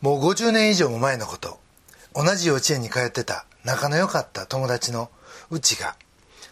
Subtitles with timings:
[0.00, 1.58] もう50年以上も前のこと。
[2.16, 5.10] 同じ幼稚園に通ってた仲の良かった友達の
[5.50, 5.96] うちが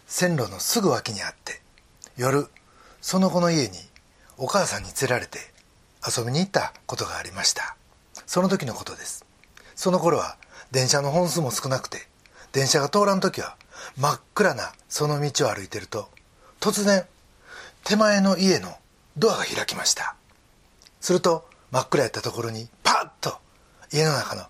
[0.05, 1.59] 線路のすぐ脇にあって
[2.17, 2.45] 夜
[3.01, 3.71] その子の家に
[4.37, 5.39] お母さんに連れられて
[6.07, 7.75] 遊びに行ったことがありました。
[8.27, 9.25] その時のことです。
[9.75, 10.37] その頃は
[10.71, 12.07] 電車の本数も少なくて
[12.51, 13.55] 電車が通らん時は
[13.97, 16.09] 真っ暗なその道を歩いてると
[16.59, 17.05] 突然
[17.83, 18.75] 手前の家の
[19.17, 20.15] ドアが開きました。
[21.01, 23.37] すると真っ暗やったところにパッと
[23.91, 24.43] 家の中の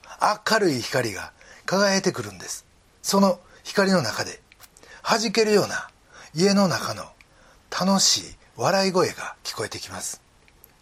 [0.48, 1.34] 明るい光が
[1.66, 2.68] 輝いてくるんです。
[3.02, 4.40] その光の中で
[5.02, 5.90] 弾けるような
[6.36, 7.06] 家の中の
[7.72, 8.24] 楽しい
[8.58, 10.22] 笑い声が聞こえてきます。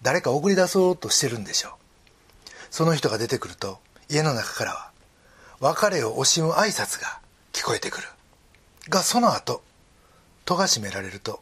[0.01, 1.71] 誰か送り出そうとしてるんでしょう。
[2.71, 3.79] その人が出てくると
[4.09, 4.91] 家の中からは
[5.61, 7.21] 別れを惜しむ挨拶が
[7.53, 8.07] 聞こえてくる。
[8.89, 9.63] がその後
[10.43, 11.39] 戸が閉められると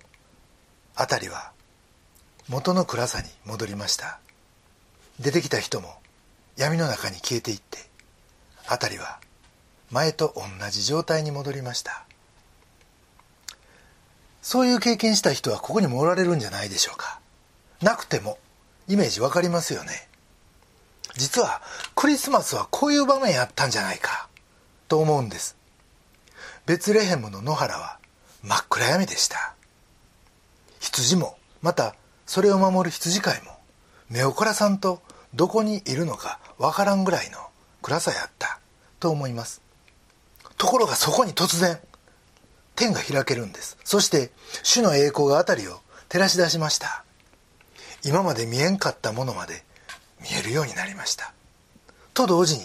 [0.93, 1.53] 辺りは
[2.47, 4.19] 元の暗さに戻りました。
[5.21, 5.93] 出てきた人も
[6.57, 7.77] 闇の中に消えていって
[8.67, 9.19] 辺りは
[9.91, 12.05] 前と同じ状態に戻りました。
[14.41, 17.19] そういう経験した人はここにもおられるんじゃないでしょうか。
[17.81, 18.39] なくても
[18.87, 20.07] イメージわかりますよね。
[21.15, 21.61] 実は
[21.95, 24.29] クリスマスはこういう場面やったんじゃないか
[24.87, 25.55] と思うんです。
[26.65, 27.99] ベツレヘムの野原は
[28.43, 29.53] 真っ暗闇でした。
[30.79, 31.95] 羊もまた
[32.25, 33.51] それを守る羊飼いも
[34.09, 35.01] 目を凝らさんと
[35.33, 37.37] どこにいるのかわからんぐらいの
[37.81, 38.61] 暗さやった。
[39.01, 39.61] と思います。
[40.57, 41.79] ところがそこに突然
[42.75, 43.77] 天が開けるんです。
[43.83, 44.31] そして
[44.63, 47.03] 主の栄光が辺りを照らし出しました。
[48.05, 49.63] 今まで見えんかったものまで
[50.21, 51.33] 見えるようになりました。
[52.13, 52.63] と同時に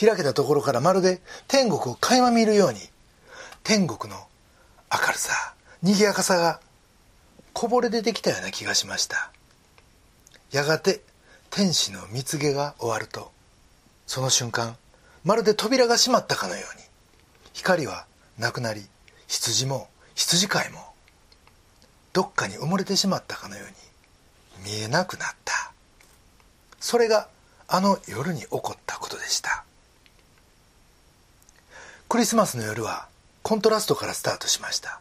[0.00, 2.78] 開けたところからまるで天国を垣間見るように
[3.64, 4.18] 天国の
[4.90, 6.60] 明るさ賑やかさが
[7.52, 9.32] こぼれ出てきたような気がしました。
[10.52, 11.02] やがて
[11.54, 13.30] 天使の蜜毛が終わると
[14.06, 14.76] その瞬間
[15.22, 16.84] まるで扉が閉まったかのように
[17.52, 18.06] 光は
[18.38, 18.82] なくなり
[19.28, 20.80] 羊も羊飼いも
[22.12, 23.68] どっかに埋もれてしまったかのよう
[24.64, 25.72] に見えなくなった。
[26.80, 27.28] それが
[27.68, 29.64] あの夜に起こったことでした。
[32.08, 33.08] クリスマスの夜は
[33.42, 35.00] コントラストからスタートしました。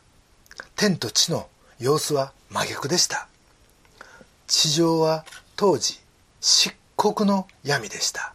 [0.75, 1.47] 天と地の
[1.79, 3.27] 様子は真逆でした。
[4.47, 5.25] 地上は
[5.55, 5.99] 当時
[6.41, 8.33] 漆黒の闇でした。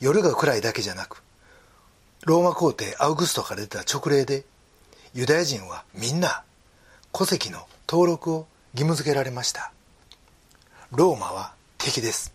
[0.00, 1.22] 夜が暗いだけじゃなく
[2.24, 4.44] ローマ皇帝アウグストから出た勅令で
[5.14, 6.42] ユダヤ人はみんな
[7.12, 9.72] 戸籍の登録を義務付けられました。
[10.90, 12.34] ローマは敵です。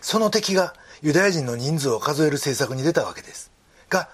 [0.00, 3.50] その敵がユダヤ人の人数を数える政策に出たわけです。
[3.88, 4.08] が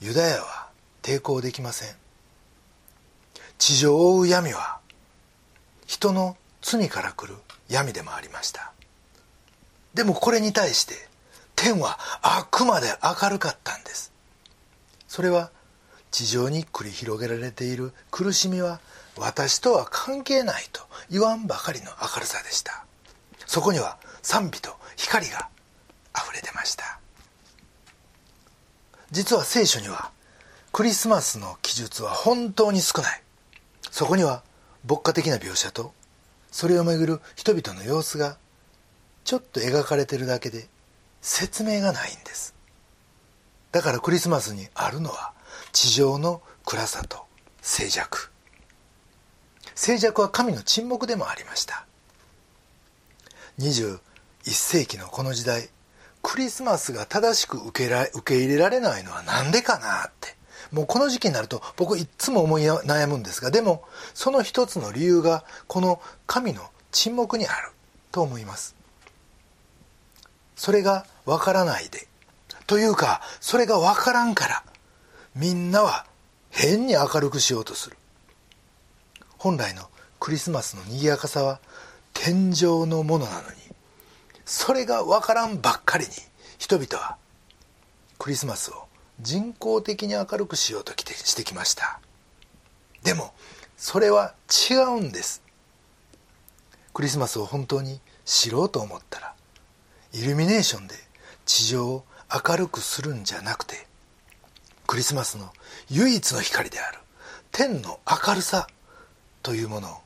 [0.00, 0.68] ユダヤは
[1.02, 1.94] 抵抗できません。
[3.56, 4.80] 地上を覆う闇は
[5.86, 8.72] 人の罪から来る闇でもありました。
[9.94, 10.94] でもこれに対して
[11.56, 14.12] 天はあくまで明るかったんです。
[15.08, 15.50] それは
[16.10, 18.80] 地上に繰り広げられている苦しみは
[19.16, 22.84] 私とは関係ないと言わんばかりの明るさでした。
[23.46, 25.48] そこには賛美と光が
[26.16, 26.98] 溢れてました。
[29.10, 30.10] 実は聖書には
[30.72, 33.22] クリスマスの記述は本当に少ない。
[33.90, 34.42] そこには
[34.86, 35.92] 牧歌的な描写と
[36.50, 38.38] それをめぐる人々の様子が
[39.24, 40.66] ちょっと描かれてるだけで
[41.20, 42.54] 説明がないんです。
[43.72, 45.32] だからクリスマスにあるのは
[45.72, 47.26] 地上の暗さと
[47.60, 48.30] 静寂。
[49.74, 51.86] 静寂は神の沈黙でもありました。
[53.58, 53.98] 21
[54.44, 55.68] 世紀のこの時代
[56.22, 60.37] クリスマスが正しく受けら受け入れられないのは何でかなって。
[60.72, 63.84] もうこの時期になると僕いつも思い悩むんですがでも
[64.14, 67.70] その一つの理由がこの神の沈黙にある
[68.12, 68.74] と思います。
[70.56, 72.08] それがわからないで。
[72.66, 74.62] というかそれがわからんから
[75.34, 76.06] みんなは
[76.50, 77.96] 変に明るくしようとする。
[79.38, 81.60] 本来のクリスマスの賑やかさは
[82.12, 83.56] 天上のものなのに
[84.44, 86.10] それがわからんばっかりに
[86.58, 87.16] 人々は
[88.18, 88.87] クリスマスを
[89.20, 92.00] 人工的に明るくしようとしてきました。
[93.02, 93.32] でも
[93.76, 94.34] それは
[94.70, 95.42] 違うんです。
[96.94, 99.34] クリスマスを本当に知ろうと思ったら
[100.12, 100.94] イルミネーションで
[101.46, 102.04] 地上を
[102.46, 103.86] 明るくするんじゃなくて
[104.86, 105.52] クリスマスの
[105.90, 106.98] 唯一の光である
[107.52, 108.66] 天の明るさ
[109.42, 109.96] というものを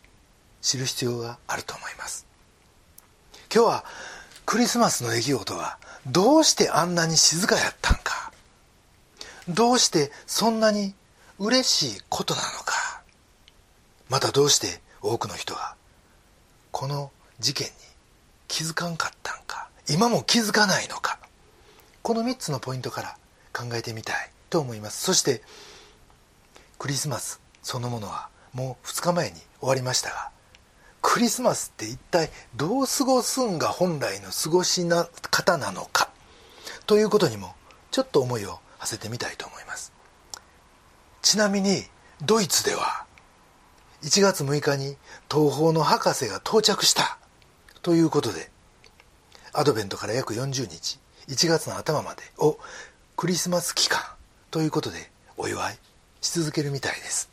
[0.61, 2.26] 知る必要があると思います。
[3.55, 3.85] 今日は
[4.47, 7.99] クリスマスの出来事はどうしてあんなに静かやったん
[9.48, 10.94] どうしてそんなに
[11.38, 13.02] 嬉しいことなのか。
[14.08, 15.74] またどうして多くの人が
[16.70, 17.10] この
[17.40, 17.72] 事件に
[18.48, 19.68] 気づかんかったんか。
[19.88, 21.18] 今も気づかないのか。
[22.02, 23.16] この3つのポイントから
[23.52, 25.02] 考えてみたいと思います。
[25.02, 25.42] そして
[26.78, 30.30] クリスマスそのものはもう2日前に終わりましたが
[31.00, 36.10] クリスマスって一体どう過ごすんが本来の過ごしな方なのか。
[36.86, 37.54] ということにも
[37.90, 39.93] ちょっと思いをせてみたいと思います。
[41.23, 41.84] ちなみに
[42.20, 43.06] ドイツでは
[44.02, 44.96] 1月6日に
[45.31, 47.19] 東方の博士が到着した
[47.82, 48.50] ということで
[49.52, 50.99] アドベントから約40日
[51.29, 52.58] 1月の頭までを
[53.17, 54.00] クリスマス期間
[54.50, 55.78] ということでお祝い
[56.20, 57.31] し続けるみたいです。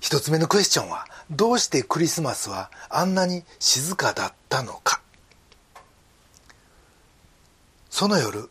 [0.00, 5.00] 一つ目のクエスチョンはどうしてクリスマスはあんなに静かだったのか。
[7.88, 8.50] その夜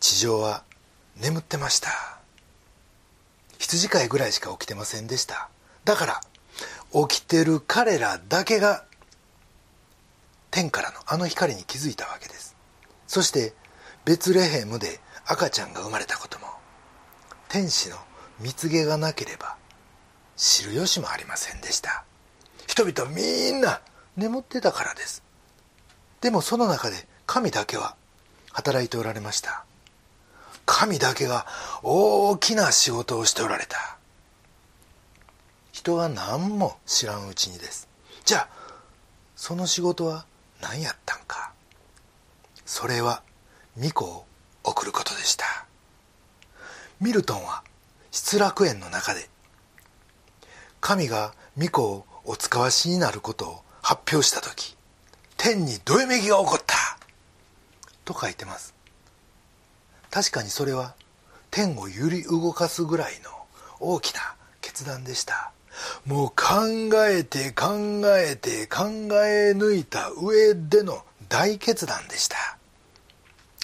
[0.00, 0.64] 地上は
[1.20, 1.90] 眠ってました。
[3.58, 5.50] 羊飼いぐらいしか起きてませんでした。
[5.84, 6.20] だから
[7.06, 8.84] 起きてる彼らだけが
[10.50, 12.56] 天からのあの光に気づいたわけです。
[13.06, 13.52] そして
[14.04, 16.46] ベツレヘムで赤ちゃんが生まれたことも。
[17.48, 17.96] 天使の
[18.40, 19.56] 蜜毛がなければ
[20.36, 22.04] 知る由もありませんでした。
[22.66, 23.80] 人々みんな
[24.16, 25.22] 眠ってたからです。
[26.22, 27.96] でもその中で神だけは
[28.52, 29.64] 働いておられました。
[30.72, 31.46] 神だけが
[31.82, 33.98] 大きな仕事をしておられた。
[35.72, 37.88] 人が何も知らんうちにです。
[38.24, 38.48] じゃあ
[39.34, 40.26] その仕事は
[40.62, 41.52] 何やったんか。
[42.64, 43.24] それは
[43.74, 44.24] 巫女を
[44.62, 45.66] 送ることでした。
[47.00, 47.64] ミルトンは
[48.12, 49.28] 失楽園の中で
[50.80, 54.76] 神が巫女をお使わしになることを発表した時
[55.36, 56.76] 天にどよめきが起こった。
[58.04, 58.79] と書いてます。
[60.10, 60.94] 確かにそれは
[61.50, 63.30] 天を揺り動かすぐらいの
[63.78, 64.20] 大きな
[64.60, 65.52] 決断でした。
[66.04, 66.66] もう考
[67.06, 68.84] えて考えて考
[69.24, 72.58] え抜いた上での大決断でした。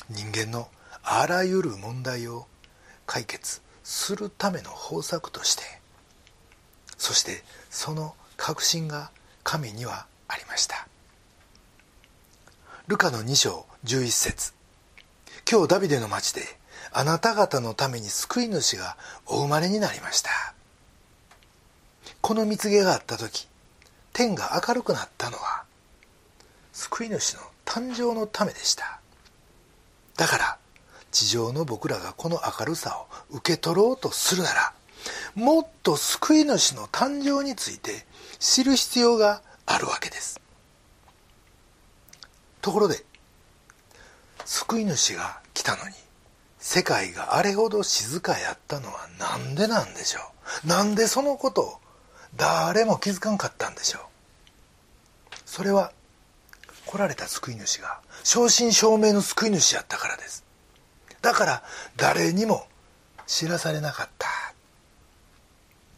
[0.08, 0.68] 人間の
[1.02, 2.46] あらゆる問題を
[3.06, 5.62] 解決するための方策として
[6.96, 9.10] そしてその確信が
[9.44, 10.88] 神にはありました。
[12.88, 14.55] ルカの2章11節。
[15.48, 16.42] 今日ダビデの町で
[16.90, 18.96] あなた方のために救い主が
[19.26, 20.30] お生まれになりました。
[22.20, 23.46] この蜜毛があった時
[24.12, 25.62] 天が明るくなったのは
[26.72, 29.00] 救い主の誕生のためでした。
[30.16, 30.58] だから
[31.12, 34.72] 地上の僕らがこの明るさを受け取ろうとするなら
[35.36, 38.04] もっと救い主の誕生について
[38.40, 40.40] 知る必要があるわけです。
[42.62, 43.04] ところで
[44.46, 45.94] 救い主が来たのに
[46.58, 50.20] 世界があれほど静かやったのは何でなんでしょ
[50.64, 50.68] う？
[50.68, 51.74] なんでそのことを
[52.36, 54.02] 誰も気づかんかったんでしょう？
[55.44, 55.92] それは
[56.86, 60.44] 来られた救い主が正真正銘の救い主やったからです。
[61.22, 61.62] だから
[61.96, 62.66] 誰にも
[63.26, 64.28] 知らされなかった。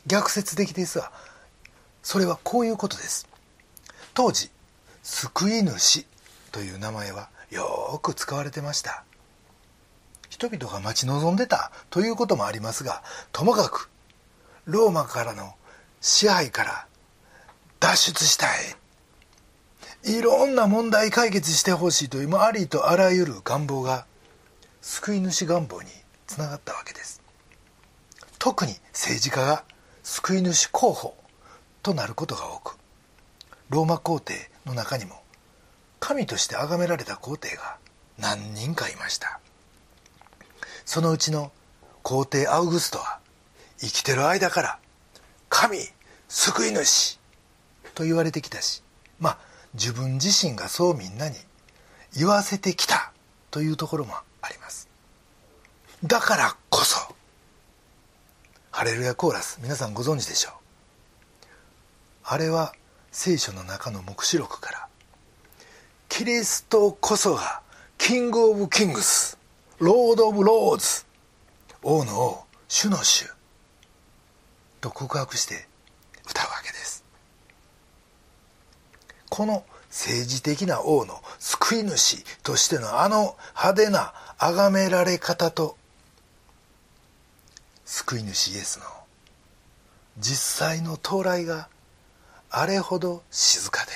[0.06, 1.12] 逆説的ですが
[2.02, 3.28] それはこういうことです。
[4.14, 4.50] 当時
[5.02, 6.06] 救い主
[6.50, 9.04] という名前はよく使われてました。
[10.28, 13.02] 人々が待ち望んでたということもありますが
[13.32, 13.90] ともかく
[14.66, 15.54] ローマからの
[16.00, 16.86] 支配から
[17.80, 18.76] 脱出したい。
[20.04, 24.06] いろんな問題解決してほしいというありとあらゆる願望が
[24.80, 25.88] 救い主願望に
[26.26, 27.20] つながったわけです。
[28.38, 29.64] 特に政治家が
[30.04, 31.14] 救い主候補
[31.82, 32.78] となることが多く
[33.70, 35.23] ローマ皇帝の中にも
[36.00, 37.76] 神として崇められた皇帝が
[38.19, 39.40] 何人かいました。
[40.85, 41.52] そのうちの
[42.02, 43.21] 皇帝アウグストは
[43.78, 44.78] 生きてる間から
[45.50, 45.78] 神
[46.28, 47.19] 救い主
[47.95, 48.83] と言われてきたし
[49.21, 49.38] まあ
[49.75, 51.37] 自分自身がそうみんなに
[52.17, 53.12] 言わせてきた
[53.50, 54.88] というところもあります。
[56.05, 57.14] だからこそ
[58.71, 60.52] ハレルヤコーラス皆さんご存知でしょう。
[62.25, 62.73] あれは
[63.11, 64.88] 聖書の中の黙示録から
[66.18, 67.60] キリストこそが
[67.97, 69.38] King of Kings,
[69.78, 71.06] Lord of Lords
[71.80, 73.26] 王の王主の主
[74.80, 75.68] と告白して
[76.28, 77.04] 歌うわけです。
[79.28, 85.76] この政治的な王の救い主としてのあの派手な崇められ方と
[87.84, 88.87] 救い主イエスの
[90.18, 91.68] 実際の到来が
[92.50, 93.92] あれほど静かで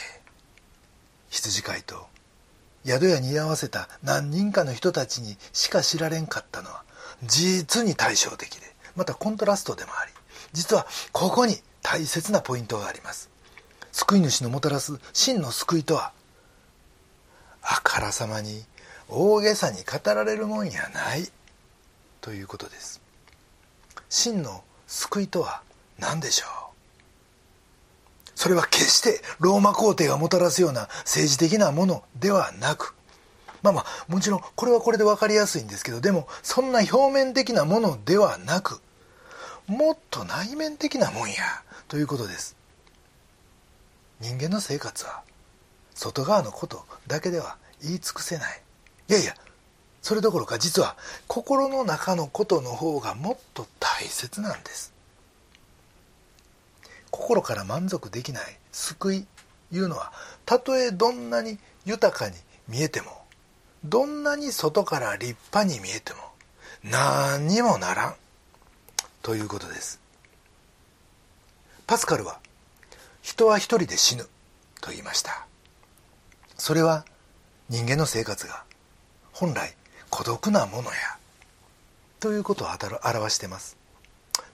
[1.31, 2.12] 羊飼いと
[2.85, 6.83] 宿屋に居合わせた何人かの人たちにしか知られんかったのは
[7.25, 8.63] 実に対照的で
[8.97, 10.13] またコントラストでもあり
[10.53, 13.31] 実はここに大切なポイントがあります。
[13.93, 16.13] 救い主のもたらす真の救いとは
[17.63, 18.65] あからさまに
[19.09, 21.29] 大げさに語られるもんやない
[22.21, 23.01] ということです。
[24.09, 25.63] 真の救いとは
[25.99, 26.72] 何でしょう？
[28.43, 32.93] それは決してローマ皇帝がもたらすような政治的なものではなく
[33.63, 38.81] まあまあもちろんこれはこれで分かりやすいんですけどでもそんな表面的なものではなく
[39.69, 41.37] もっと内面的なもんや
[41.87, 42.57] ということです。
[44.19, 45.23] 人間の生活は
[45.95, 48.61] 外側のことだけでは言い尽くせない。
[49.09, 49.37] いやいや
[50.03, 50.97] それどころか実は
[51.29, 54.92] 心の中のことの方がもっと大切なんです。
[57.13, 59.27] 心から満足できない救い
[59.71, 60.13] いうのは
[60.45, 62.35] たとえどんなに豊かに
[62.69, 63.23] 見えても
[63.85, 66.19] どんなに外から立派に見えても
[66.83, 68.15] 何にもならん
[69.23, 70.01] ということです。
[71.87, 72.41] パスカルは
[73.21, 74.25] 人は一人で死ぬ
[74.81, 75.47] と言いました。
[76.57, 77.05] それは
[77.69, 78.65] 人間の生活が
[79.33, 79.75] 本来
[80.11, 80.97] 孤独なものや
[82.21, 83.77] ということを表しています。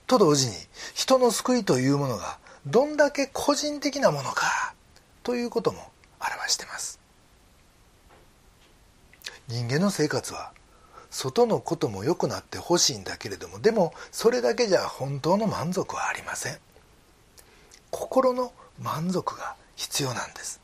[0.07, 0.53] と同時に
[0.95, 2.39] 人の救いというものが
[2.69, 4.73] どんだけ個人的なものか
[5.23, 6.99] ということも表してます。
[9.47, 10.51] 人間の生活は
[11.09, 16.57] 外のことも良くなってほしいんだけれどもでもそれだけじゃ本当の満足はありません。
[17.89, 20.61] 心の満足が必要なんです。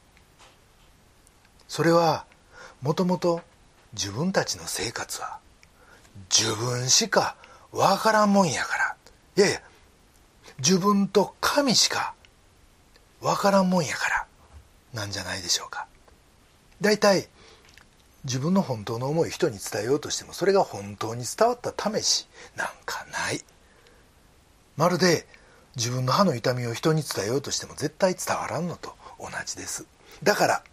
[1.67, 2.25] それは
[2.81, 3.41] もともと
[3.93, 5.39] 自分たちの生活は
[6.29, 7.35] 自分しか
[7.71, 8.95] わからんもんやから。
[9.37, 9.61] いやいや
[10.59, 12.13] 自分と神しか
[13.21, 14.27] わからんもんやから
[14.93, 15.87] なんじゃないでしょうか。
[16.81, 17.27] 大体
[18.23, 23.41] 自分の本当の思い人に伝えようとしてもそれが本当に伝わった試しなんかない。
[24.77, 25.25] まるで
[25.75, 29.85] 自分の歯の痛みを人に伝えようとしても絶対伝わらんのと同じです。
[30.23, 30.63] だから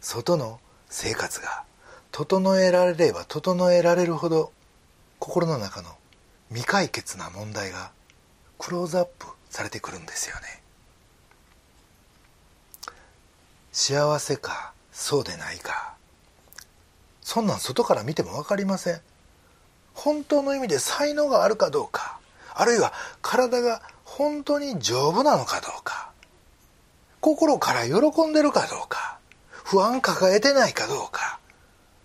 [0.00, 1.64] 外の生活が
[2.12, 4.52] 整えられれば整えられるほど
[5.18, 5.90] 心の中の
[6.48, 7.92] 未解決な問題が
[8.60, 10.42] クローズアップされてくるんですよね。
[13.72, 15.94] 幸せかそうでないか。
[17.22, 19.00] そんなん外から見ても分かりません。
[19.94, 22.20] 本当の意味で才能があるかどうか。
[22.52, 26.10] あるいは体が本当に丈夫なのかどうか。
[27.20, 29.18] 心から喜んでるかどうか。
[29.50, 31.40] 不安抱えてないかどうか。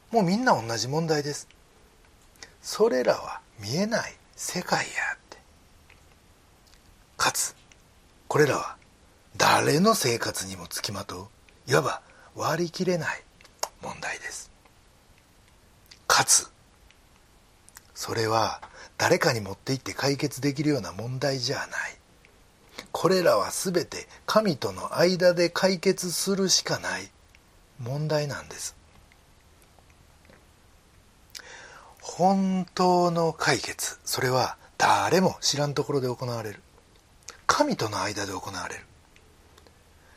[0.09, 1.49] もうみんな同じ問題です。
[2.61, 5.17] それらは見えない世界や。
[7.17, 7.55] かつ。
[8.27, 8.77] これらは
[9.37, 11.29] 誰の生活にもつきまと
[11.67, 12.01] ういわば
[12.35, 13.23] 割り切れない
[13.81, 14.51] 問題です。
[16.07, 16.49] かつ。
[17.93, 18.61] それは
[18.97, 21.67] 誰かに持って行って解決できるような問題じゃない。
[22.91, 27.09] これらは全て神との間で解決するしかない。
[27.79, 28.75] 問題なんです。
[32.01, 33.99] 本当の解決。
[34.05, 36.61] それは誰も知らんところで行われる。
[37.47, 38.81] 神との間で行われる。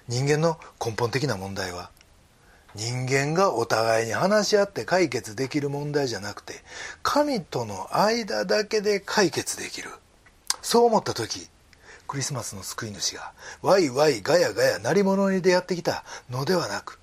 [0.08, 1.90] 人間の根本的な問題は
[2.74, 6.54] 人間がお互いに話し合って解決できる問題じゃなくて
[7.02, 9.90] 神との間だけで解決できる。
[10.62, 11.48] そう思った時
[12.06, 16.98] クリスマスの救い主がワイワイガヤガヤ鳴り物に出会ってきたのではなく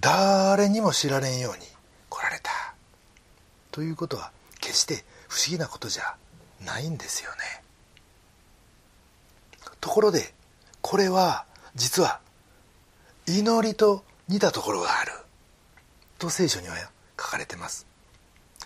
[0.00, 1.66] 誰にも知られんように
[2.08, 2.50] 来られた。
[3.72, 6.16] ということは決して不思議なことじゃ
[6.64, 7.62] ないんですよね。
[9.80, 10.32] ところで
[10.80, 11.44] これは
[11.74, 12.20] 実は
[13.26, 15.12] 祈りと似たところがある。
[16.18, 16.74] と聖書には
[17.20, 17.86] 書かれてます。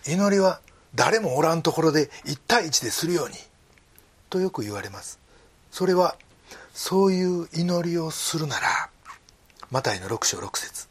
[0.07, 0.61] 祈りは
[0.95, 3.35] 誰もおらんところで1対1でするように。
[4.29, 5.19] とよく言われます。
[5.71, 6.17] それは
[6.73, 8.89] そういう祈りをするなら
[9.69, 10.87] マタイの6章6節。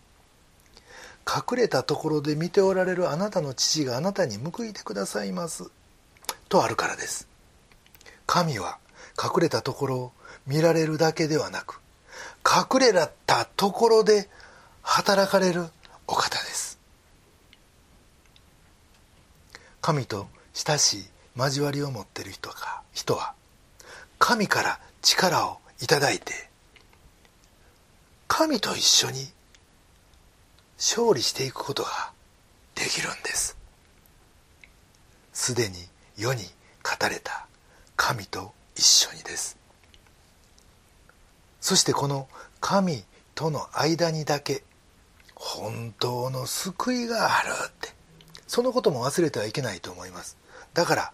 [1.26, 5.70] 隠れたところで見ておられるあなたの父があなたに報いてくださいます。
[6.48, 7.28] とあるからです。
[8.26, 8.78] 神は
[9.22, 10.12] 隠れたところを
[10.46, 11.80] 見られるだけではなく
[12.44, 12.92] 隠れ
[13.26, 14.28] たところで
[14.82, 15.66] 働かれる
[16.06, 16.78] お方です。
[19.80, 21.04] 神と親しい
[21.36, 23.34] 交わりを持っている人か人は
[24.18, 26.32] 神から力をいただいて
[28.28, 29.26] 神と一緒に
[30.78, 32.12] 勝利していくことが
[32.74, 33.56] できるんです。
[35.32, 35.76] すでに
[36.16, 36.44] 世に
[36.82, 37.46] 語れた
[37.96, 39.56] 神と一緒にです。
[41.60, 42.28] そしてこの
[42.60, 44.64] 神との間にだけ
[45.34, 47.94] 本当の救いがあるって。
[48.46, 50.36] そのことも忘れてはいけないと思います。
[50.74, 51.12] だから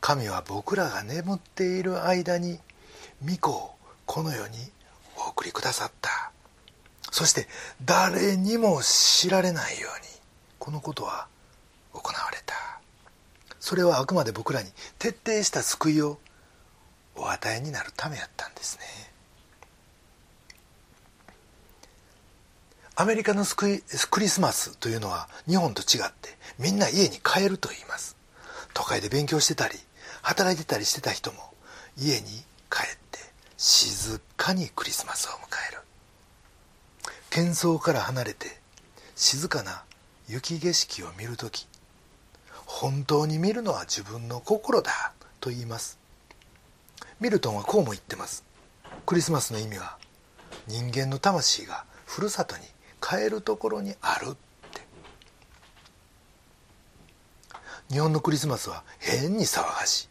[0.00, 2.58] 神は僕らが眠っている間に
[3.24, 3.74] 御子を
[4.06, 4.56] この世に
[5.16, 6.32] お送りくださった。
[7.12, 7.46] そして
[7.84, 10.06] 誰にも知られないように
[10.58, 11.28] このことは
[11.92, 12.54] 行われた。
[13.60, 16.18] それはあくまで僕らに徹底した救いを
[17.20, 18.84] お与えになるためやったんですね。
[22.96, 28.16] アメリカのクリスマスというのは日本と違ってみんな家に帰ると言います。
[28.74, 29.78] 都会で勉強してたり
[30.22, 31.38] 働いてたりしてた人も
[31.96, 32.26] 家に
[32.70, 33.18] 帰って
[33.56, 35.36] 静かにクリスマスを迎
[35.70, 35.80] える。
[37.30, 38.58] 喧騒から離れて
[39.14, 39.84] 静かな
[40.28, 41.66] 雪景色を見る時
[42.66, 45.98] 本当に見るのは自分の心だと言います。
[47.20, 48.44] ミルトンはこうも言ってます。
[49.04, 49.98] クリスマスの意味は
[50.66, 52.62] 人間の魂がふるさとに
[53.00, 54.34] 帰るところにあるっ
[54.72, 54.80] て。
[57.90, 60.08] 日本のクリスマスは変に騒がしい。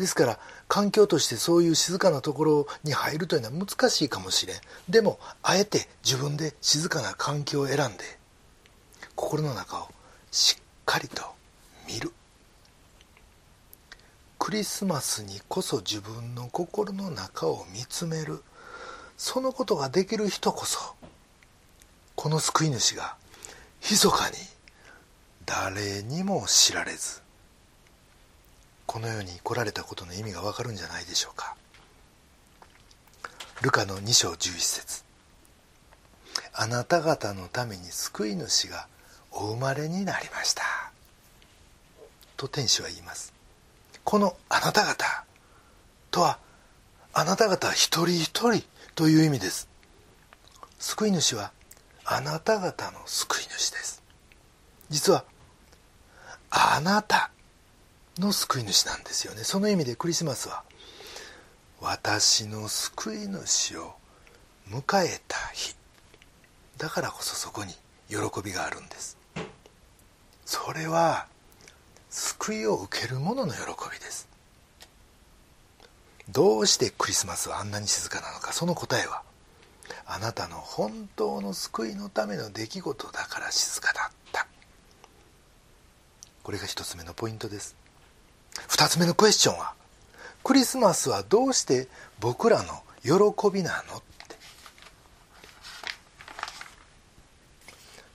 [0.00, 0.38] ですから
[0.68, 4.56] 環境としてそういう静かなところに入るというのは難しいかもしれん。
[4.90, 8.04] でもあえて自分で静かな環境を選んで
[9.14, 9.88] 心の中を
[10.30, 11.22] しっかりと
[11.88, 12.12] 見る。
[14.44, 18.42] クリスマスにこそ自分の心の中を見つめる。
[19.16, 20.96] そのことができる人こそ
[22.16, 23.14] この救い主が
[23.88, 24.36] 密かに
[25.46, 27.22] 誰にも知られず
[28.84, 31.54] この世に来られたことの意味がわかるんじゃないでしょうか。
[33.60, 35.04] ルカの2章11節。
[36.52, 38.88] あなた方のために救い主が
[39.30, 40.64] お生まれになりました」
[42.36, 43.31] と天使は言います。
[44.04, 45.24] この「あなた方」
[46.10, 46.38] とは
[47.12, 49.68] あなた方一人一人という意味です。
[50.78, 51.52] 救い主は
[52.04, 54.02] あなた方の救い主です。
[54.90, 55.24] 実は
[56.50, 57.30] あなた
[58.18, 59.44] の救い主なんですよね。
[59.44, 60.64] その意味でクリスマスは
[61.80, 63.94] 私の救い主を
[64.68, 65.76] 迎えた日。
[66.76, 67.72] だからこそそこに
[68.08, 69.16] 喜びがあるんです。
[70.44, 71.26] それは
[72.12, 74.28] 救いを受ける者の喜びです。
[76.28, 79.22] どうしてクリスマスはあんなに静かなのかその答えは
[80.06, 84.46] あなたの本当の救いのための出来事だから静かだった。
[86.42, 87.76] これが一つ目のポイントです。
[88.68, 89.72] 2つ目のクエスチョンは
[90.44, 91.88] クリスマスはどうして
[92.20, 94.36] 僕らの喜びなのって。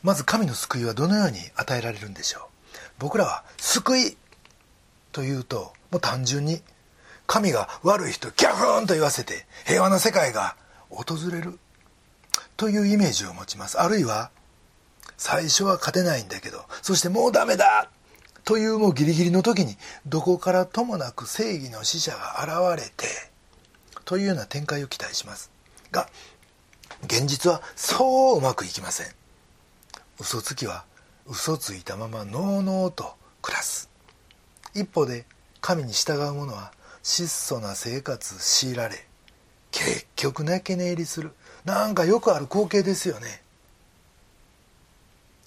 [0.03, 2.56] まず神の救いはどのように与えられるんでしょう？
[2.99, 4.17] 僕らは救い
[5.11, 6.61] というともう単純に
[7.25, 10.55] 神が悪い人ギャフーンと言わせて平和な世界が
[10.89, 11.59] 訪れる
[12.55, 13.79] というイメージを持ちます。
[13.79, 14.31] あるいは
[15.17, 17.89] 最初は勝てないんだけどそしてもうダメだ
[18.43, 23.07] というもうギリギリの時にどこからともなく正義の使者が現れて
[24.05, 25.51] というような展開を期待します。
[25.91, 26.07] が
[27.03, 29.07] 現実はそううまくいきません。
[30.19, 30.85] 嘘つきは
[31.29, 33.89] 嘘ついたままのうのうと暮らす。
[34.73, 35.25] 一方で
[35.61, 36.71] 神に従う者は
[37.03, 39.05] 質素な生活強いられ
[39.71, 41.31] 結局泣け寝入りする。
[41.65, 43.41] なんかよくある光景ですよね。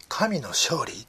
[0.08, 1.06] 神の勝利？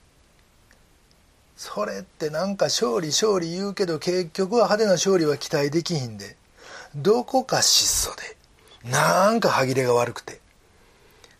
[1.57, 6.37] それってなんか勝利勝利言うけど結局は派手な勝利は期待できひんで。
[6.93, 10.40] どこか質素でなんか歯切れが悪くて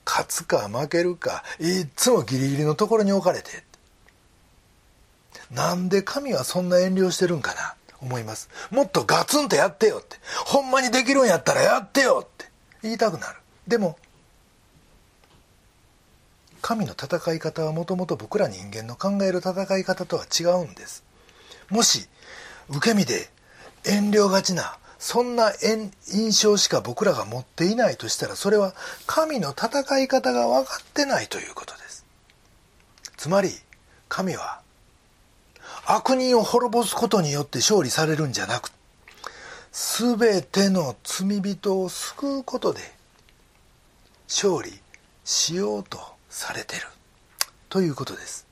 [0.06, 3.64] 勝つか負けるかいつもギリギリのところに置かれて。
[5.52, 8.50] なんで神はそんな遠慮してるんかな思います。
[8.72, 10.18] もっとガツンとやってよって。
[10.46, 12.46] ほんまにできるんやったらやってよって。
[12.82, 13.38] 言いたくなる。
[13.68, 13.98] でも
[16.62, 21.04] 神の戦い方はもともと僕ら人間の考える戦い方とは違うんです。
[21.70, 22.08] もし
[22.70, 23.30] 受け身で
[23.86, 25.52] 遠慮がちなそんな
[26.14, 28.76] 印象しか僕らが持っていないとしたらそれは
[29.08, 32.06] 神の戦い方が分かってないということです。
[33.18, 33.50] つまり
[34.08, 34.62] 神は
[35.88, 38.72] 悪人を滅ぼすことによって勝利されるんじゃなく
[39.72, 42.80] 全ての罪人を救うことで
[44.28, 44.72] 勝利
[45.26, 45.98] しようと
[46.30, 46.84] されてる
[47.70, 48.46] ということです。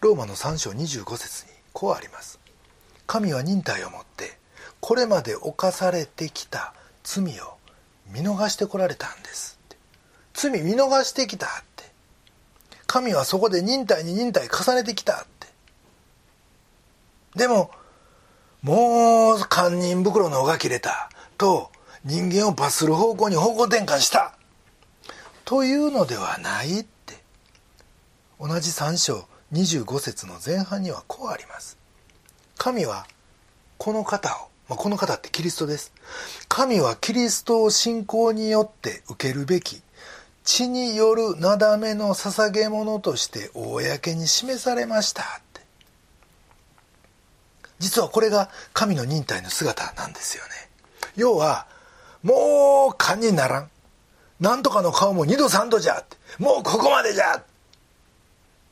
[0.00, 2.41] ローマの3章25節にこうあります。
[3.06, 4.38] 神は忍耐をもって
[4.80, 7.56] これまで犯されてきた罪を
[8.12, 9.58] 見逃してこられたんです。
[10.34, 11.84] 罪見逃してきたって。
[12.86, 15.46] 神はそこで忍耐に忍耐重ねてきたって。
[17.36, 17.70] でも
[18.60, 21.10] もう堪忍袋の尾が切れた。
[21.38, 21.70] と
[22.04, 24.34] 人間を罰する方向に方向転換した。
[25.44, 27.22] というのではないって。
[28.40, 31.81] 同じ3章25節の前半にはこうあります。
[32.62, 33.08] 神は
[33.76, 35.92] この方をまあ、この方ってキリストです。
[36.46, 39.82] 神はキリストを信仰によって受けるべき。
[40.44, 45.60] 血によるなだめの捧げ物として公に示されましたって。
[47.80, 50.50] 実はこれが神の忍耐の姿なんですよね。
[51.16, 51.66] 要は
[52.22, 53.70] もう勘にならん。
[54.38, 56.16] なんとかの顔も二度三度じゃって。
[56.38, 57.42] もうここまでじゃ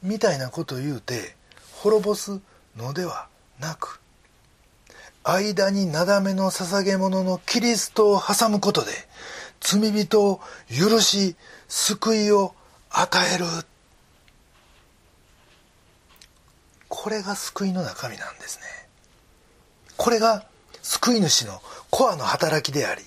[0.01, 1.35] みたいなことを言うて
[1.83, 2.39] 滅ぼす
[2.77, 3.30] のでは
[3.61, 4.01] なく
[5.23, 8.91] 間になだめの捧げ物のキリストを挟むことで
[9.61, 11.37] 罪人を許し
[11.69, 12.55] 救いを
[12.91, 13.45] 与える。
[16.89, 18.65] これが救いの中身なんですね。
[19.97, 20.45] これが
[20.83, 23.03] 救い主のコアの働きであり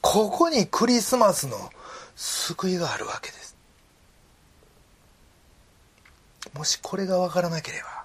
[0.00, 1.70] ここにクリスマスの
[2.16, 3.56] 救いがあるわけです。
[6.54, 7.97] もしこれが分からなければ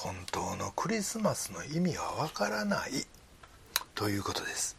[0.00, 2.90] 本当のクリスマスの意味は分からない。
[3.96, 4.76] ということです。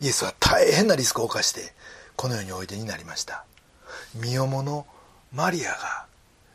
[0.00, 1.74] イエスは大変なリスクを冒して
[2.16, 3.44] この世においでになりました。
[4.14, 4.86] 身重の
[5.30, 6.06] マリアが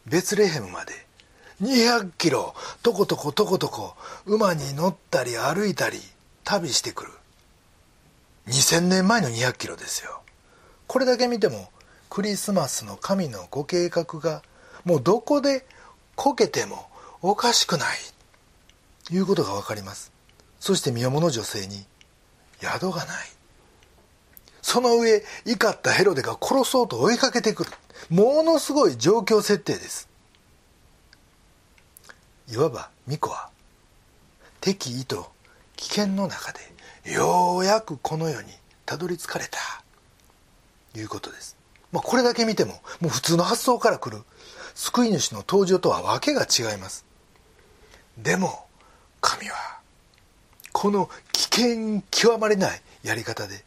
[0.08, 0.94] ベツレヘムまで
[1.62, 3.94] 200キロとことことことこ
[4.26, 6.00] 馬に乗ったり歩いたり
[6.44, 7.12] 旅してくる。
[8.48, 10.24] 2000年前の200キロですよ。
[10.88, 11.70] これだけ見ても
[12.10, 14.42] クリスマスの神のご計画が
[14.86, 15.68] もうどこで
[16.18, 16.88] こけても
[17.22, 17.98] おかしくない。
[19.12, 20.12] いうことが分かります。
[20.60, 21.86] そして身重の女性に
[22.60, 23.28] 宿がない。
[24.62, 27.72] その上怒ったヘロデが殺そうと追いかけてくる。
[28.10, 30.10] ものすごい状況設定です。
[32.52, 33.50] いわば巫女は
[34.60, 35.32] 敵意と
[35.76, 38.48] 危険の中でようやくこの世に
[38.86, 39.60] たどり着かれた。
[41.00, 41.56] いうことです、
[41.92, 44.24] まあ、これだけ見てももう普通の発想からくる
[44.78, 47.04] 救い主の登場とは訳が違います。
[48.16, 48.68] でも
[49.22, 49.56] 神は
[50.72, 53.66] この危険極まりないやり方で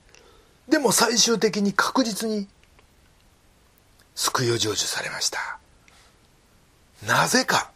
[0.69, 2.47] でも最終的に確実に
[4.15, 5.59] 救いを成就されました。
[7.05, 7.73] なぜか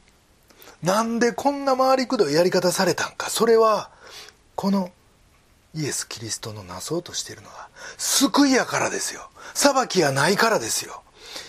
[0.81, 3.31] なんでこんな回りくどいやり方されたんか。
[3.31, 3.90] それは
[4.55, 4.92] この
[5.75, 7.68] イエス・キリストのなそうとしているのは
[7.99, 9.29] 救いやからですよ。
[9.55, 11.03] 裁きやないからですよ。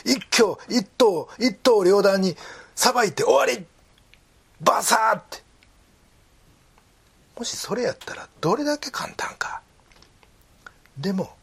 [0.05, 2.35] 一挙一刀一刀両断に
[2.75, 3.65] 裁いて終わり。
[4.61, 5.43] バサーって。
[7.37, 9.61] もしそれやったらどれだけ簡単か。
[10.97, 11.35] でも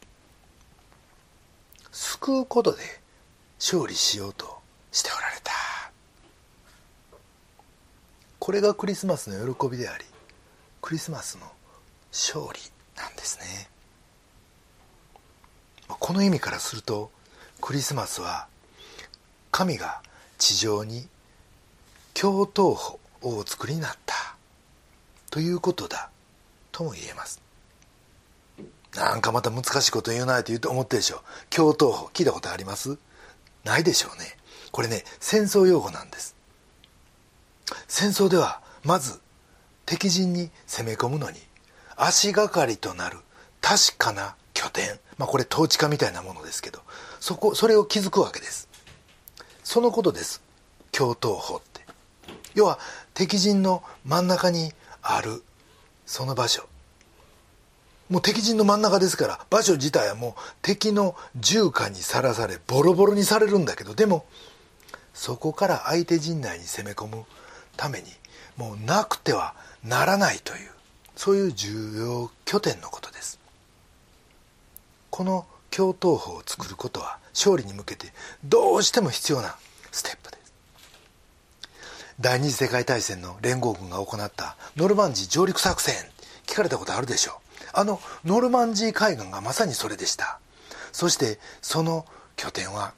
[1.90, 2.82] 救うことで
[3.58, 4.58] 勝利しようと
[4.90, 5.52] しておられた。
[8.38, 10.04] これがクリスマスの喜びであり
[10.80, 11.46] クリスマスの
[12.10, 12.60] 勝利
[12.96, 13.68] なんですね。
[15.86, 17.10] この意味からすると
[17.62, 18.48] クリスマスは
[19.52, 20.02] 神が
[20.36, 21.06] 地上に
[22.12, 24.34] 共闘法をお作りになった。
[25.30, 26.10] ということだ
[26.72, 27.40] とも言えます。
[28.96, 31.18] なんかまた難しいこと言うなって言うと思ってるでしょ。
[31.18, 31.20] う
[31.54, 32.10] 共闘法。
[32.12, 32.98] 聞いたことあります？
[33.62, 34.36] ないでしょうね。
[34.72, 36.34] これね戦争用語なんです。
[37.86, 39.20] 戦争ではまず
[39.86, 41.38] 敵陣に攻め込むのに
[41.94, 43.18] 足がかりとなる
[43.60, 44.98] 確かな拠点。
[45.16, 46.80] まあこれ統治下みたいなものですけど。
[47.22, 48.68] そこそれを築くわけです。
[49.62, 50.42] そのことです。
[50.90, 51.82] 共闘法って。
[52.56, 52.80] 要は
[53.14, 55.44] 敵陣の真ん中にある
[56.04, 56.64] その場所。
[58.10, 60.32] もう敵陣の真ん中ですから場所自体はもう
[60.62, 64.26] 敵の重火にさらされボロボロにされるんだけどでも
[65.14, 67.24] そこから相手陣内に攻め込む
[67.76, 68.06] ために
[68.56, 69.54] もうなくては
[69.84, 70.70] ならないという
[71.14, 73.38] そういう重要拠点のことです。
[75.10, 78.12] この共闘法を作ることは勝利に向けて
[78.44, 79.56] どうしても必要な
[79.90, 80.52] ステップです。
[82.20, 85.94] 第二次世界大戦の連合軍が行ったノルマンジー上陸作戦。
[86.46, 87.34] 聞かれたことあるでしょう。
[87.72, 90.38] あのノルマンジー海岸がまさにそれでした。
[90.92, 92.04] そしてその
[92.36, 92.92] 拠点は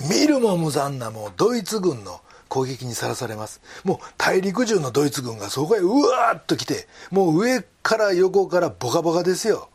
[0.00, 3.62] 見るも無残なもうドイツ軍の攻撃にさらされます。
[3.84, 9.70] もう大陸中のドイツ軍がそこへうわーっと来てもう上から横からボカボカですよ。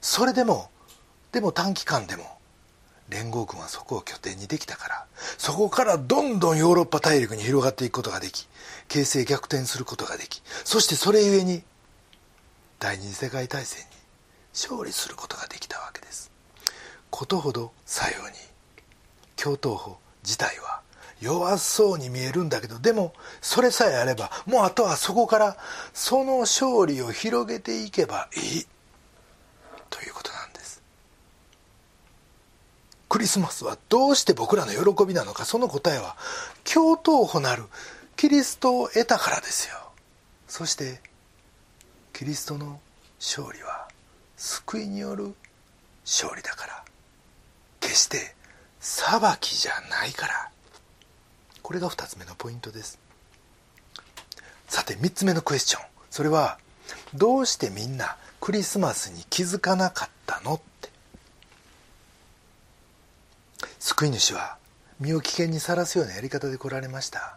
[0.00, 0.68] それでも
[1.32, 2.38] でも短期間でも
[3.08, 5.06] 連合軍はそこを拠点にできたから
[5.38, 8.48] そこからどんどんヨーロッパ大陸に広がっていくことができ
[8.88, 11.62] 形勢逆転することができそしてそれゆえに
[12.78, 13.86] 第二次世界大戦に
[14.52, 16.30] 勝利することができたわけです。
[17.10, 18.34] ことほどさように
[19.36, 20.80] 共闘法自体は
[21.20, 25.56] 弱そうに見えるんだけどでもそれさえあればもうあとはそこから
[25.92, 28.66] その勝利を広げていけばいい。
[29.90, 30.21] ということ。
[33.12, 36.16] クリスマスはどうして僕らの喜びなのかその答えは
[36.64, 37.64] 共闘法なる
[38.16, 39.76] キリストを得たからですよ。
[40.48, 40.98] そして
[42.14, 42.80] キリストの
[43.20, 43.86] 勝利は
[44.38, 45.34] 救いによる
[46.06, 46.84] 勝利だから。
[47.80, 48.34] 決して
[48.80, 50.48] 裁きじゃないから。
[51.60, 52.98] これが2つ目のポイントです。
[54.68, 55.84] さて3つ目のクエスチョン。
[56.08, 56.56] それは
[57.12, 60.72] どうしてみんなクリスマスに気づかなかったのって
[63.82, 64.58] 救い主は
[65.00, 67.36] 身を危険にさらすようなやり方で来られました。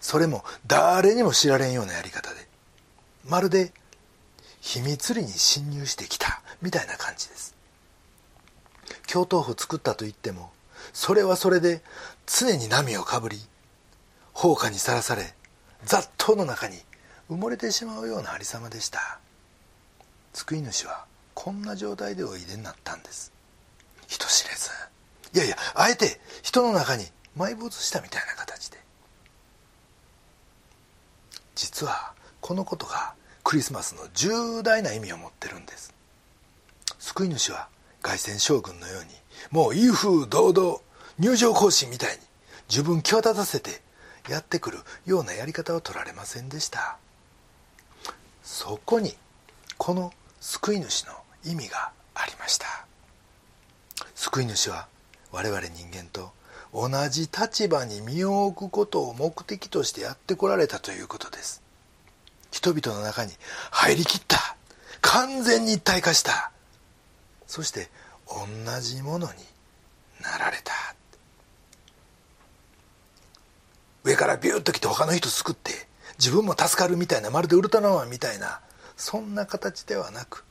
[0.00, 2.46] それも誰にも知られんようなやり方で。
[3.28, 3.72] まるで
[4.60, 7.56] 秘密裏に侵入してきたみたいな感じです。
[9.08, 10.52] 京都府作ったと言っても
[10.92, 11.82] それはそれで
[12.26, 13.40] 常に波をかぶり
[14.32, 15.34] 放火にさらされ
[15.84, 16.76] 雑踏の中に
[17.28, 19.18] 埋もれてしまうようなありさまでした。
[20.34, 23.32] 救い主はこんな状態でおいでになったんです。
[24.06, 24.70] 人知れず。
[25.34, 27.04] いやいやあえて人の中に
[27.36, 28.78] 埋没したみたいな形で。
[31.54, 35.94] 実はこのことがクリスマスの重大な意味を持ってるんです。
[36.98, 37.68] 救い主は
[38.02, 39.10] 凱旋将軍のように
[39.50, 40.78] もう威風堂々
[41.18, 42.20] 入場行進みたいに
[42.68, 43.82] 自分際立たせて
[44.28, 46.98] やってくるようなやり方を取られませんでした。
[48.42, 49.14] そこに
[49.76, 51.12] この救い主の
[51.44, 52.86] 意味がありました。
[54.14, 54.86] 救い主は
[55.32, 56.32] 我々人間と
[56.72, 61.62] 同じ立場に身を置くことを目的としてやってこられたということです。
[62.50, 63.32] 人々の中に
[63.70, 64.56] 入りきった。
[65.00, 66.50] 完全に一体化した。
[67.46, 67.88] そして
[68.26, 69.32] 同じものに
[70.22, 70.72] なられた。
[74.04, 75.72] 上からビューッと来て他の人救って
[76.18, 78.60] 自分も助かるみたいなまるでウルトラマンみたいな
[78.96, 80.44] そんな形ではなく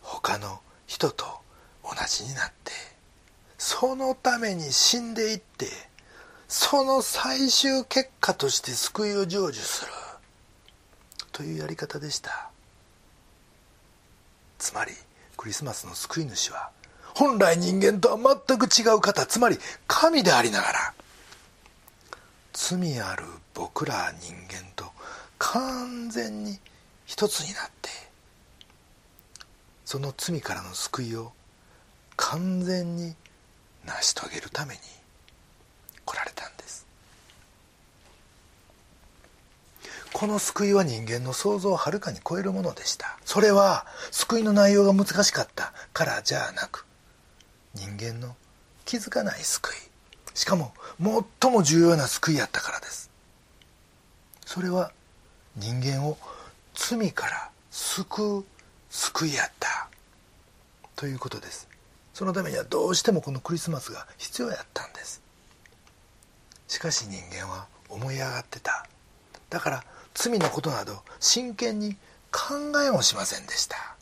[0.00, 1.24] 他の人と
[1.84, 2.72] 同じになって
[3.62, 5.66] そのために死んでいって
[6.48, 9.92] その最終結果として救いを成就する。
[11.30, 12.48] というやり方でした。
[14.58, 14.92] つまり
[15.36, 16.70] クリスマスの救い主は
[17.14, 20.94] 本来人間とは全く違う方つまり神でありながら
[22.54, 24.86] 罪ある僕ら人間と
[25.38, 26.58] 完全に
[27.04, 27.90] 一つになって
[29.84, 31.32] その罪からの救いを
[32.16, 33.14] 完全に
[33.84, 34.80] 成し遂げるために
[36.04, 36.86] 来られたんです。
[40.12, 43.18] この救いは人間の想像をはるかに超えるものでした。
[43.24, 45.72] それは救いの内容が難しかった。
[45.92, 46.84] からじゃなく
[47.74, 48.34] 人間の
[48.84, 49.76] 気づかない救い。
[50.34, 50.72] しかも
[51.40, 53.10] 最も重要な救いやったからです。
[54.44, 54.92] それは
[55.56, 56.18] 人間を
[56.74, 58.44] 罪から救う
[58.90, 59.88] 救いやった。
[60.96, 61.69] ということです。
[62.20, 65.22] そのためにはどうしてもこのクリスマスが必要やったんです。
[66.68, 68.86] しかし人間は思い上がってた。
[69.48, 71.94] だから罪のことなど真剣に
[72.30, 73.96] 考えもしませんでした。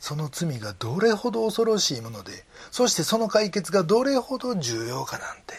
[0.00, 5.54] その罪がどれほど恐ろしいものでそしてその解決がどれほど重要かなんて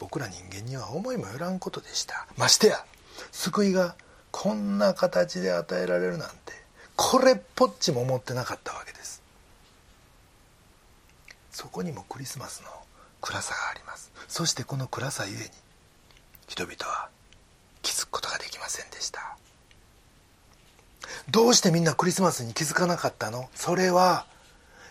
[0.00, 2.26] 僕ら人間には思いもよらんことでした。
[2.36, 2.84] ましてや
[3.30, 3.94] 救いが
[4.32, 6.65] こんな形で与えられるなんて
[6.96, 9.22] これっぽっちも思ってなかったわけです。
[11.50, 12.68] そこにもクリスマスの
[13.20, 14.12] 暗さがあります。
[14.28, 15.44] そしてこの暗さゆえに
[16.48, 17.08] 人々は
[17.82, 19.36] 気づくことができませんでした。
[21.30, 23.48] どうしてみんなクリスマスに気づかなかったの？
[23.54, 24.26] それは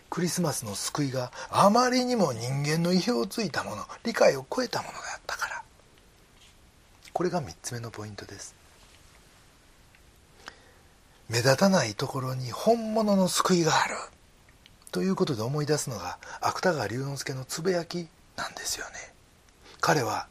[0.10, 5.64] クリスマスの救いがあまりにも人間の意表をついたもの理解を超えたものだったから。
[7.14, 8.55] これが3つ目のポイントです。
[11.30, 13.96] 目立たないところに本物の救いがある。
[14.92, 18.94] ということで思い出すのが芥川龍之介のつぶやきなんですよね。
[19.82, 20.28] 彼は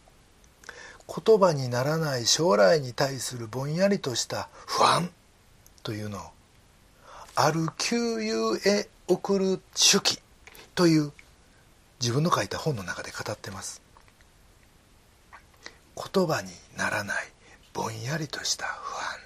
[1.07, 5.11] 言葉にならない将来に対するぼんやりとした不安。
[5.83, 6.21] というのを
[7.35, 10.19] ある旧友へ送る手記。
[10.75, 11.13] という
[12.01, 13.83] 自分の書いた本の中で語ってます。
[15.97, 17.17] 言葉にならない
[17.73, 19.24] ぼんやりとした不安。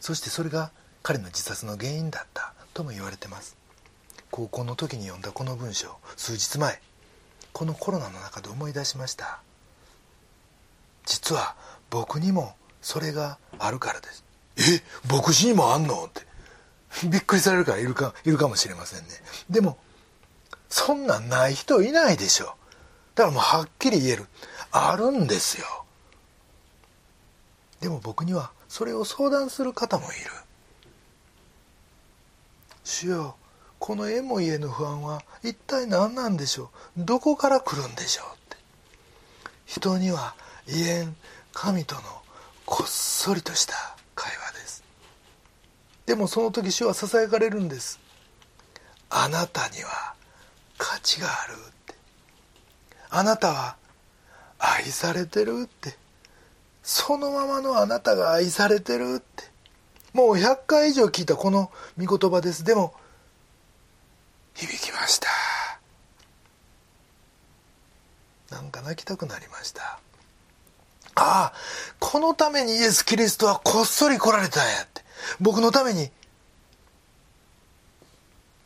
[0.00, 0.70] そしてそれが
[1.02, 3.56] 彼の自殺の原因だったとも言われてます。
[4.30, 6.80] 高校の時に読んだこの文章数日前
[7.52, 9.40] このコロナの中で思い出しました。
[11.04, 11.54] 実は
[11.90, 14.24] 僕にもそれがあるからです。
[14.56, 16.28] え牧師にもあんのって。
[17.08, 19.08] びっくりされるからいるかいるかもしれませんね。
[19.48, 19.78] でも
[20.68, 22.54] そんなんない人いないでしょ。
[23.14, 24.26] だからもうはっきり言える。
[24.72, 25.66] あるんですよ。
[27.80, 30.30] でも僕にはそれを相談する方もいる。
[32.84, 33.34] 主よ
[33.80, 37.04] この絵も家の不安は一体何なんでしょう？
[37.04, 38.56] どこから来るんでしょうって。
[39.66, 40.36] 人には
[40.68, 41.16] 言えん
[41.52, 42.02] 神との
[42.64, 43.74] こっそりとした
[44.14, 44.84] 会話です。
[46.06, 47.98] でもその時主はささやかれるんです。
[49.10, 50.14] あなたには
[50.78, 51.94] 価値があるって。
[53.10, 53.76] あなたは
[54.60, 55.98] 愛されてるって。
[56.82, 59.50] そのままのあなたが愛されてるって。
[60.12, 62.64] もう100回以上聞いたこの御言葉です。
[62.64, 62.94] でも
[64.54, 65.28] 響きました。
[68.50, 70.00] なんか泣きたくなりました。
[71.14, 71.52] ああ
[71.98, 75.02] このためにイエス・キリストはこっそり来られたんやって。
[75.40, 76.10] 僕のために。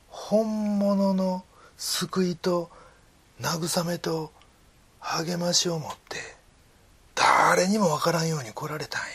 [0.09, 1.45] 本物の
[1.77, 2.71] 救いと
[3.41, 4.33] 慰めと
[5.01, 6.34] 励ましを持って。
[7.15, 9.07] 誰にも分からんように来られたんや。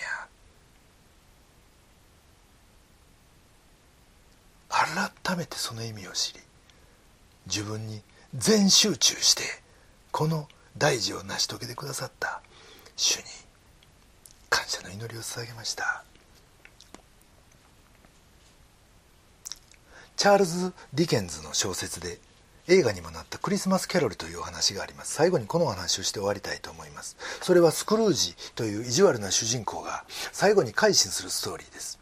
[4.69, 6.39] 改めてその意味を知り
[7.45, 8.01] 自分に
[8.35, 9.43] 全集中して
[10.11, 12.41] この大事を成し遂げてくださった
[12.95, 13.23] 主に
[14.49, 16.03] 感謝の祈りを捧げました。
[20.15, 22.19] チャールズ・ディケンズの小説で
[22.71, 25.15] 映画にもなったクリスマスキャロルというお話があります。
[25.15, 27.17] 最後にこのお話をして終わりたいと思います。
[27.41, 31.97] それはスクルージという意地悪な主人公が最後に改心するストーリーです。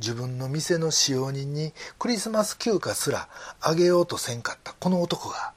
[0.00, 3.28] 自分の店の使用人にクリスマス休暇すら
[3.60, 5.52] あげようとせんかったこの男が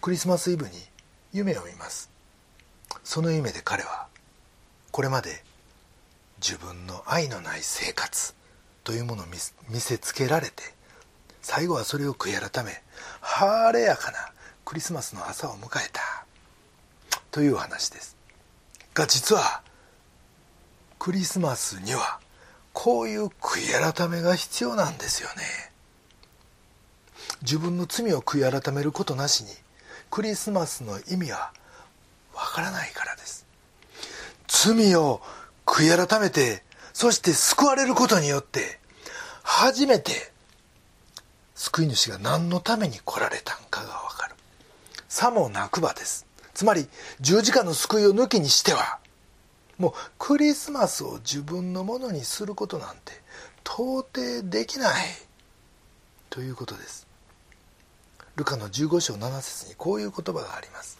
[0.00, 0.70] クリスマスイブに
[1.32, 2.08] 夢を見ます。
[3.02, 4.06] その夢で彼は
[4.92, 5.42] これまで
[6.40, 8.32] 自分の愛のない生活
[8.84, 10.75] というものを見せつけられて
[11.42, 12.82] 最後はそれを悔い改め
[13.20, 14.18] 晴れやかな
[14.64, 16.26] クリスマスの朝を迎えた
[17.30, 18.16] という話です。
[18.94, 19.62] が実は
[20.98, 22.18] クリスマスには
[22.72, 25.72] こういう悔い改めが必要なんですよね。
[27.42, 29.50] 自分の罪を悔い改めることなしに
[30.10, 31.52] クリスマスの意味は
[32.34, 33.46] わからないからです。
[34.48, 35.20] 罪を
[35.64, 38.78] 悔い改めてそして救われることによって
[39.42, 40.32] 初めて
[41.56, 44.34] 救い主が何のために来られたんかがわかる。
[45.08, 46.26] さもなくばです。
[46.54, 46.86] つまり
[47.20, 48.98] 十字架の救いを抜きにしては
[49.78, 53.12] もうクリスマスを自分のものにすることなんて
[53.64, 55.06] 到底できない。
[56.28, 57.06] ということです。
[58.36, 60.98] ルカの15章7節にこういう言葉があります。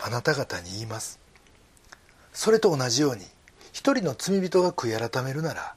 [0.00, 1.20] あなた方に言います。
[2.32, 3.24] それと同じように
[3.72, 5.75] 一人の罪人が悔い改めるなら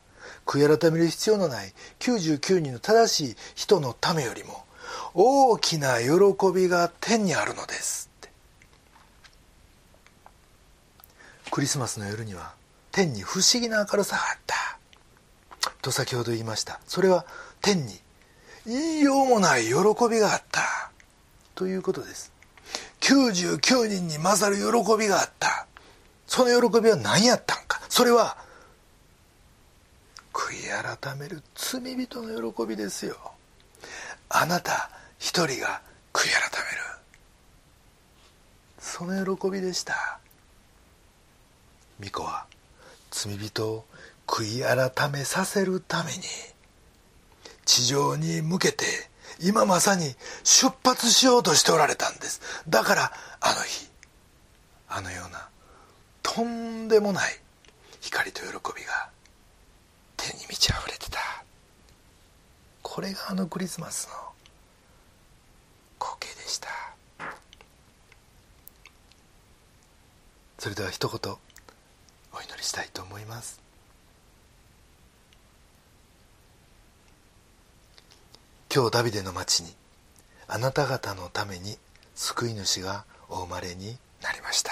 [0.49, 4.63] 悔い改める必要のない99人の正しい人のためよりも
[5.13, 6.07] 大きな喜
[6.53, 8.09] びが天にあるのです
[11.51, 12.53] クリスマスの夜には
[12.91, 14.79] 天に不思議な明るさがあった。
[15.81, 16.79] と先ほど言いました。
[16.85, 17.25] それは
[17.61, 17.93] 天に
[18.65, 19.73] 言いようもない喜
[20.09, 20.91] びがあった。
[21.55, 22.31] ということです。
[23.01, 25.67] 99人に勝る喜びがあった。
[26.27, 27.81] その喜びは何やったんか。
[27.89, 28.37] それは
[30.33, 33.17] 悔い改める罪人の喜びですよ。
[34.29, 35.81] あなた一人が
[36.13, 36.89] 悔い改める。
[38.79, 40.19] その喜びでした。
[41.99, 42.45] 巫女は
[43.11, 43.85] 罪人を
[44.27, 46.19] 悔い改めさせるために
[47.65, 48.85] 地上に向けて
[49.41, 52.41] 今まさに出発しようとしておられたんです。
[52.67, 53.11] だから
[53.41, 53.89] あの日
[54.87, 55.49] あのような
[56.23, 57.39] とんでもない
[58.01, 59.09] 光と喜びが
[60.21, 61.19] 天に満ち溢れてた。
[62.83, 64.13] これがあのクリスマスの
[65.99, 66.67] 光景でした。
[70.57, 71.33] それでは一言
[72.33, 73.61] お祈りしたいと思います。
[78.73, 79.73] 今日ダビデの町に
[80.47, 81.77] あなた方のために
[82.15, 84.71] 救い主がお生まれになりました。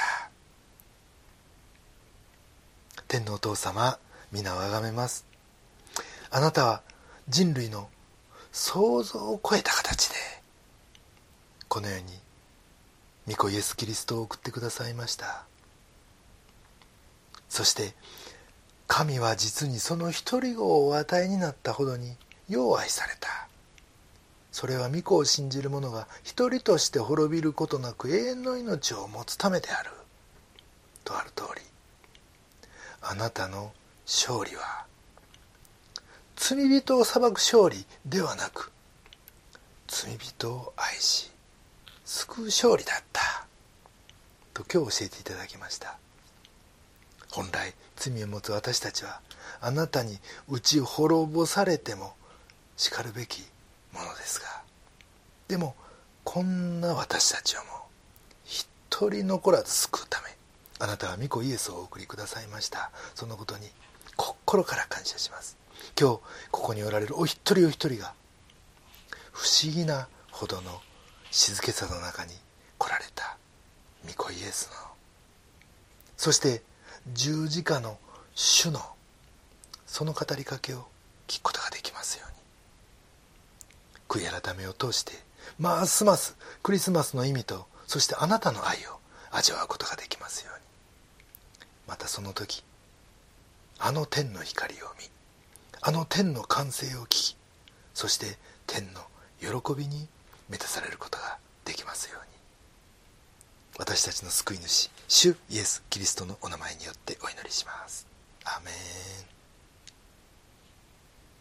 [3.07, 3.97] 天のお父様
[4.31, 5.25] 皆をあがめます。
[6.37, 6.83] あなたは
[7.27, 7.89] 人類の
[8.51, 10.15] 想像を超えた形で
[11.67, 12.03] この世に
[13.27, 15.45] 御子イエス・キリストを送ってくださいました。
[17.49, 17.95] そして
[18.85, 22.15] 神は実にその一人子をお与えになったほどに
[22.47, 23.47] よう愛された。
[24.51, 29.89] それは御子を信じる者が一人として滅びることなく永遠の命を持つためである。
[31.03, 31.63] とある通り
[33.01, 33.71] あなたの
[34.05, 34.85] 勝利は
[36.39, 38.71] 罪人を裁く勝利ではなく
[39.87, 41.31] 罪人を愛し
[42.05, 43.45] 救う勝利だった。
[44.53, 45.97] と今日教えていただきました。
[47.31, 49.19] 本来罪を持つ私たちは
[49.59, 52.13] あなたに打ち滅ぼされても
[52.77, 53.41] しかるべき
[53.91, 54.61] ものですが。
[55.47, 55.75] でも
[56.23, 57.65] こんな私たちをも
[58.45, 58.67] 一
[59.09, 60.27] 人残らず救うため
[60.79, 62.91] あなたは御子イエスをお送りくださいました。
[63.15, 63.67] そのことに
[64.15, 65.57] 心から感謝します。
[65.99, 66.19] 今日
[66.51, 68.13] ここにおられるお一人お一人が
[69.31, 70.81] 不思議なほどの
[71.31, 72.33] 静けさの中に
[72.77, 73.37] 来られた
[74.05, 74.87] 御子イエスの。
[76.15, 76.61] そして
[77.13, 77.97] 十字架の
[78.35, 78.79] 主の
[79.85, 80.87] その語りかけを
[81.27, 82.37] 聞くことができますように。
[84.07, 85.13] 悔い改めを通して
[85.59, 88.99] ますますクリスマスの意味とそしてあなたの愛を
[89.31, 90.65] 味わうことができますように。
[91.87, 92.63] またその時
[93.79, 95.09] あの天の光を見
[95.87, 97.37] あの天の歓声を聞き
[97.93, 98.99] そして天の
[99.39, 100.09] 喜びに
[100.49, 102.37] 満たされることができますように。
[103.79, 108.05] 私たちの救い主主イエス・キリストのお名前によってお祈りします。
[108.43, 109.36] アメン。